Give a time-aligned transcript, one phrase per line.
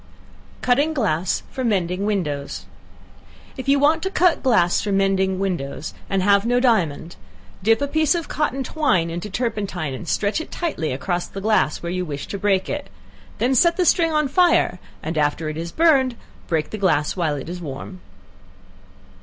[0.63, 2.65] Cutting Glass for Mending Windows.
[3.55, 7.15] If you want to cut glass for mending windows, and have no diamond,
[7.61, 11.83] dip a piece of cotton twine into turpentine, and stretch it tightly across the glass
[11.83, 12.89] where you wish to break it;
[13.37, 16.15] then set the string on fire, and after it is burned,
[16.47, 18.01] break the glass while it is warm.